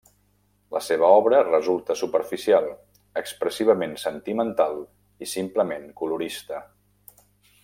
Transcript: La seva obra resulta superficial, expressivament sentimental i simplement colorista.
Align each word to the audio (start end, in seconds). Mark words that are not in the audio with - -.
La 0.75 0.79
seva 0.85 1.09
obra 1.17 1.41
resulta 1.49 1.97
superficial, 1.99 2.71
expressivament 3.23 3.95
sentimental 4.07 4.75
i 5.27 5.33
simplement 5.37 5.87
colorista. 6.03 6.65